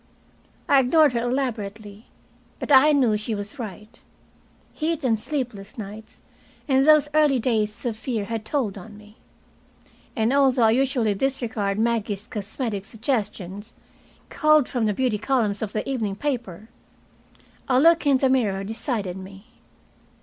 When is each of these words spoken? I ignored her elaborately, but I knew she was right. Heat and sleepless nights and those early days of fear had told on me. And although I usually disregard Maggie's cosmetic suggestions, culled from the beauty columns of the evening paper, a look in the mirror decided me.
I 0.67 0.79
ignored 0.79 1.13
her 1.13 1.19
elaborately, 1.19 2.07
but 2.57 2.71
I 2.71 2.91
knew 2.91 3.17
she 3.17 3.35
was 3.35 3.59
right. 3.59 3.99
Heat 4.73 5.03
and 5.03 5.19
sleepless 5.19 5.77
nights 5.77 6.23
and 6.67 6.83
those 6.83 7.07
early 7.13 7.37
days 7.37 7.85
of 7.85 7.95
fear 7.95 8.25
had 8.25 8.43
told 8.43 8.79
on 8.79 8.97
me. 8.97 9.17
And 10.15 10.33
although 10.33 10.63
I 10.63 10.71
usually 10.71 11.13
disregard 11.13 11.77
Maggie's 11.77 12.25
cosmetic 12.25 12.85
suggestions, 12.85 13.73
culled 14.29 14.67
from 14.67 14.85
the 14.87 14.93
beauty 14.95 15.19
columns 15.19 15.61
of 15.61 15.71
the 15.71 15.87
evening 15.87 16.15
paper, 16.15 16.69
a 17.67 17.79
look 17.79 18.07
in 18.07 18.17
the 18.17 18.27
mirror 18.31 18.63
decided 18.63 19.17
me. 19.17 19.45